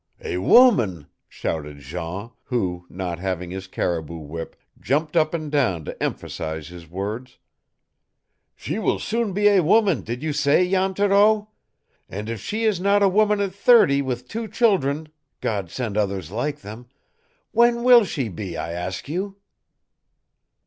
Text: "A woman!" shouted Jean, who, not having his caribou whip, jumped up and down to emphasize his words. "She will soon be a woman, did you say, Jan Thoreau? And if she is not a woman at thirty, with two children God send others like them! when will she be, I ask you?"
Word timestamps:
"A 0.23 0.37
woman!" 0.39 1.05
shouted 1.29 1.77
Jean, 1.77 2.31
who, 2.45 2.87
not 2.89 3.19
having 3.19 3.51
his 3.51 3.67
caribou 3.67 4.17
whip, 4.17 4.55
jumped 4.79 5.15
up 5.15 5.31
and 5.31 5.51
down 5.51 5.85
to 5.85 6.01
emphasize 6.01 6.69
his 6.69 6.89
words. 6.89 7.37
"She 8.55 8.79
will 8.79 8.97
soon 8.97 9.31
be 9.31 9.47
a 9.47 9.61
woman, 9.61 10.01
did 10.01 10.23
you 10.23 10.33
say, 10.33 10.67
Jan 10.67 10.95
Thoreau? 10.95 11.49
And 12.09 12.29
if 12.29 12.41
she 12.41 12.63
is 12.63 12.79
not 12.81 13.03
a 13.03 13.07
woman 13.07 13.39
at 13.41 13.53
thirty, 13.53 14.01
with 14.01 14.27
two 14.27 14.47
children 14.47 15.09
God 15.39 15.69
send 15.69 15.95
others 15.95 16.31
like 16.31 16.61
them! 16.61 16.87
when 17.51 17.83
will 17.83 18.03
she 18.03 18.27
be, 18.27 18.57
I 18.57 18.71
ask 18.71 19.07
you?" 19.07 19.35